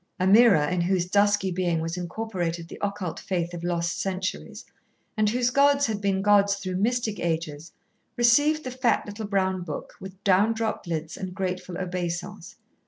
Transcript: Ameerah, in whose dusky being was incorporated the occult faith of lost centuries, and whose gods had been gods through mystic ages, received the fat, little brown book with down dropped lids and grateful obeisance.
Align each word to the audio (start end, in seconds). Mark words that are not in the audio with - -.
Ameerah, 0.19 0.71
in 0.71 0.81
whose 0.81 1.05
dusky 1.05 1.51
being 1.51 1.79
was 1.79 1.95
incorporated 1.95 2.67
the 2.67 2.79
occult 2.81 3.19
faith 3.19 3.53
of 3.53 3.63
lost 3.63 3.99
centuries, 4.01 4.65
and 5.15 5.29
whose 5.29 5.51
gods 5.51 5.85
had 5.85 6.01
been 6.01 6.23
gods 6.23 6.55
through 6.55 6.77
mystic 6.77 7.19
ages, 7.19 7.71
received 8.17 8.63
the 8.63 8.71
fat, 8.71 9.05
little 9.05 9.27
brown 9.27 9.61
book 9.61 9.93
with 9.99 10.23
down 10.23 10.53
dropped 10.55 10.87
lids 10.87 11.17
and 11.17 11.35
grateful 11.35 11.77
obeisance. 11.77 12.55